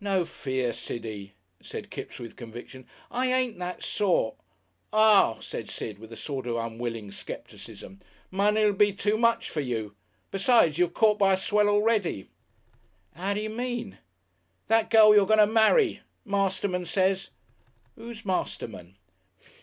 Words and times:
"No 0.00 0.24
fear, 0.24 0.72
Siddee," 0.72 1.34
said 1.60 1.90
Kipps 1.90 2.18
with 2.18 2.34
conviction. 2.34 2.86
"I 3.10 3.30
ain't 3.30 3.58
that 3.58 3.82
sort." 3.82 4.36
"Ah!" 4.90 5.36
said 5.42 5.68
Sid, 5.68 5.98
with 5.98 6.10
a 6.10 6.16
sort 6.16 6.46
of 6.46 6.56
unwilling 6.56 7.10
scepticism, 7.10 8.00
"money'll 8.30 8.72
be 8.72 8.94
too 8.94 9.18
much 9.18 9.50
for 9.50 9.60
you. 9.60 9.94
Besides 10.30 10.78
you're 10.78 10.88
caught 10.88 11.18
by 11.18 11.34
a 11.34 11.36
swell 11.36 11.68
already." 11.68 12.30
"'Ow 13.16 13.34
d'you 13.34 13.50
mean?" 13.50 13.98
"That 14.68 14.88
girl 14.88 15.14
you're 15.14 15.26
going 15.26 15.40
to 15.40 15.46
marry. 15.46 16.00
Masterman 16.24 16.86
says" 16.86 17.28
"Oo's 17.98 18.24
Masterman?" 18.24 18.96